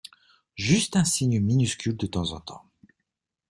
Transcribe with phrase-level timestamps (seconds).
[0.55, 2.63] Juste un signe minuscule de temps en temps.